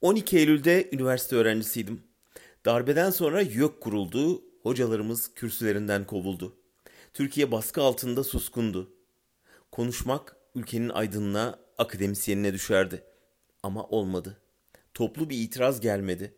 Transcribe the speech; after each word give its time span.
12 0.00 0.38
Eylül'de 0.38 0.88
üniversite 0.92 1.36
öğrencisiydim. 1.36 2.02
Darbeden 2.64 3.10
sonra 3.10 3.40
YÖK 3.40 3.80
kuruldu, 3.80 4.42
hocalarımız 4.62 5.34
kürsülerinden 5.34 6.04
kovuldu. 6.04 6.56
Türkiye 7.14 7.52
baskı 7.52 7.82
altında 7.82 8.24
suskundu. 8.24 8.94
Konuşmak 9.72 10.36
ülkenin 10.54 10.88
aydınına, 10.88 11.58
akademisyenine 11.78 12.52
düşerdi. 12.52 13.04
Ama 13.62 13.84
olmadı. 13.84 14.40
Toplu 14.94 15.30
bir 15.30 15.38
itiraz 15.38 15.80
gelmedi. 15.80 16.34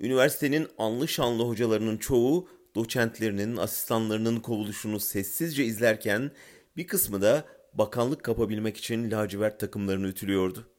Üniversitenin 0.00 0.68
anlı 0.78 1.08
şanlı 1.08 1.42
hocalarının 1.42 1.96
çoğu 1.96 2.48
doçentlerinin, 2.74 3.56
asistanlarının 3.56 4.40
kovuluşunu 4.40 5.00
sessizce 5.00 5.64
izlerken 5.64 6.30
bir 6.76 6.86
kısmı 6.86 7.22
da 7.22 7.44
bakanlık 7.74 8.22
kapabilmek 8.24 8.76
için 8.76 9.10
lacivert 9.10 9.60
takımlarını 9.60 10.06
ütülüyordu. 10.06 10.71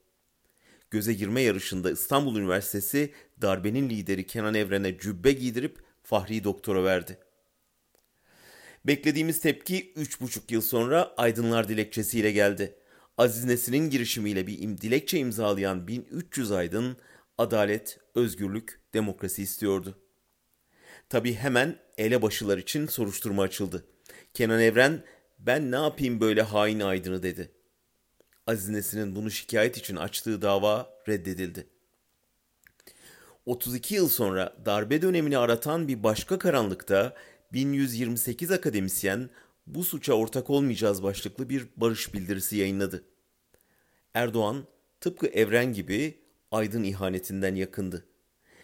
Göze 0.93 1.13
girme 1.13 1.41
yarışında 1.41 1.91
İstanbul 1.91 2.35
Üniversitesi 2.35 3.11
darbenin 3.41 3.89
lideri 3.89 4.27
Kenan 4.27 4.53
Evren'e 4.53 4.97
cübbe 4.97 5.31
giydirip 5.31 5.79
Fahri 6.03 6.43
Doktora 6.43 6.83
verdi. 6.83 7.17
Beklediğimiz 8.85 9.41
tepki 9.41 9.93
3,5 9.93 10.53
yıl 10.53 10.61
sonra 10.61 11.13
Aydınlar 11.17 11.69
dilekçesiyle 11.69 12.31
geldi. 12.31 12.75
Aziz 13.17 13.45
Nesin'in 13.45 13.89
girişimiyle 13.89 14.47
bir 14.47 14.59
im 14.59 14.81
dilekçe 14.81 15.19
imzalayan 15.19 15.87
1300 15.87 16.51
aydın 16.51 16.97
adalet, 17.37 17.99
özgürlük, 18.15 18.79
demokrasi 18.93 19.43
istiyordu. 19.43 19.99
Tabi 21.09 21.33
hemen 21.33 21.79
elebaşılar 21.97 22.57
için 22.57 22.87
soruşturma 22.87 23.43
açıldı. 23.43 23.85
Kenan 24.33 24.61
Evren 24.61 25.03
ben 25.39 25.71
ne 25.71 25.75
yapayım 25.75 26.19
böyle 26.19 26.41
hain 26.41 26.79
aydını 26.79 27.23
dedi. 27.23 27.51
Aziz 28.47 28.69
Nesin'in 28.69 29.15
bunu 29.15 29.31
şikayet 29.31 29.77
için 29.77 29.95
açtığı 29.95 30.41
dava 30.41 30.89
reddedildi. 31.07 31.67
32 33.45 33.95
yıl 33.95 34.09
sonra 34.09 34.55
darbe 34.65 35.01
dönemini 35.01 35.37
aratan 35.37 35.87
bir 35.87 36.03
başka 36.03 36.39
karanlıkta 36.39 37.15
1128 37.53 38.51
akademisyen 38.51 39.29
bu 39.67 39.83
suça 39.83 40.13
ortak 40.13 40.49
olmayacağız 40.49 41.03
başlıklı 41.03 41.49
bir 41.49 41.67
barış 41.77 42.13
bildirisi 42.13 42.57
yayınladı. 42.57 43.03
Erdoğan 44.13 44.67
tıpkı 45.01 45.27
Evren 45.27 45.73
gibi 45.73 46.23
Aydın 46.51 46.83
ihanetinden 46.83 47.55
yakındı. 47.55 48.05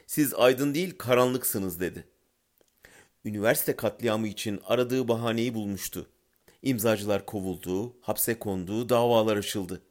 Siz 0.08 0.34
aydın 0.34 0.74
değil 0.74 0.98
karanlıksınız 0.98 1.80
dedi. 1.80 2.08
Üniversite 3.26 3.76
katliamı 3.76 4.28
için 4.28 4.62
aradığı 4.66 5.08
bahaneyi 5.08 5.54
bulmuştu. 5.54 6.08
İmzacılar 6.64 7.26
kovuldu, 7.26 7.96
hapse 8.02 8.40
kondu, 8.40 8.90
davalar 8.90 9.38
açıldı. 9.38 9.82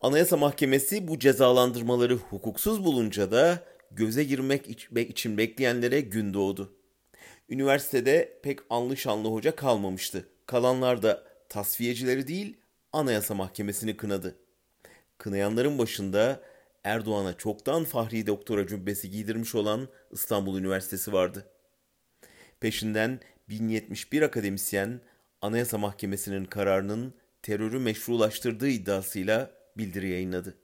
Anayasa 0.00 0.36
Mahkemesi 0.36 1.08
bu 1.08 1.18
cezalandırmaları 1.18 2.14
hukuksuz 2.14 2.84
bulunca 2.84 3.32
da 3.32 3.64
göze 3.90 4.24
girmek 4.24 4.68
için 5.10 5.36
bekleyenlere 5.36 6.00
gün 6.00 6.34
doğdu. 6.34 6.72
Üniversitede 7.48 8.40
pek 8.42 8.58
anlı 8.70 8.96
şanlı 8.96 9.28
hoca 9.28 9.56
kalmamıştı. 9.56 10.28
Kalanlar 10.46 11.02
da 11.02 11.24
tasfiyecileri 11.48 12.26
değil, 12.26 12.56
Anayasa 12.92 13.34
Mahkemesi'ni 13.34 13.96
kınadı. 13.96 14.36
Kınayanların 15.18 15.78
başında 15.78 16.40
Erdoğan'a 16.84 17.36
çoktan 17.36 17.84
Fahri 17.84 18.26
Doktora 18.26 18.66
cübbesi 18.66 19.10
giydirmiş 19.10 19.54
olan 19.54 19.88
İstanbul 20.10 20.58
Üniversitesi 20.58 21.12
vardı. 21.12 21.46
Peşinden 22.60 23.20
1071 23.48 24.22
akademisyen 24.22 25.00
Anayasa 25.42 25.78
Mahkemesi'nin 25.78 26.44
kararının 26.44 27.14
terörü 27.42 27.78
meşrulaştırdığı 27.78 28.68
iddiasıyla 28.68 29.50
bildiri 29.76 30.08
yayınladı. 30.08 30.56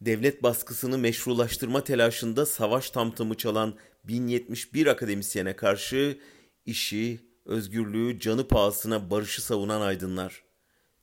Devlet 0.00 0.42
baskısını 0.42 0.98
meşrulaştırma 0.98 1.84
telaşında 1.84 2.46
savaş 2.46 2.90
tamtamı 2.90 3.36
çalan 3.36 3.74
1071 4.04 4.86
akademisyene 4.86 5.56
karşı 5.56 6.18
işi, 6.66 7.20
özgürlüğü, 7.44 8.20
canı 8.20 8.48
pahasına 8.48 9.10
barışı 9.10 9.42
savunan 9.42 9.80
aydınlar. 9.80 10.42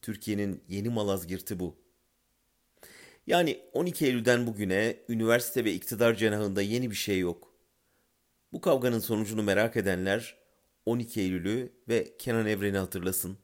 Türkiye'nin 0.02 0.64
yeni 0.68 0.90
malazgirti 0.90 1.60
bu. 1.60 1.76
Yani 3.28 3.60
12 3.74 4.06
Eylül'den 4.06 4.48
bugüne 4.48 4.98
üniversite 5.10 5.66
ve 5.66 5.74
iktidar 5.74 6.16
cenahında 6.16 6.62
yeni 6.62 6.92
bir 6.92 6.96
şey 6.96 7.20
yok. 7.20 7.54
Bu 8.54 8.62
kavganın 8.62 9.00
sonucunu 9.00 9.44
merak 9.44 9.78
edenler 9.78 10.38
12 10.88 11.22
Eylül'ü 11.22 11.74
ve 11.90 12.18
Kenan 12.18 12.48
Evren'i 12.48 12.78
hatırlasın. 12.78 13.38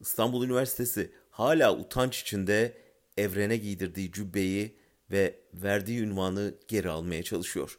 İstanbul 0.00 0.44
Üniversitesi 0.46 1.12
hala 1.30 1.76
utanç 1.76 2.20
içinde 2.20 2.78
Evren'e 3.16 3.56
giydirdiği 3.56 4.12
cübbeyi 4.12 4.76
ve 5.10 5.40
verdiği 5.54 6.00
ünvanı 6.00 6.54
geri 6.68 6.90
almaya 6.90 7.22
çalışıyor. 7.22 7.78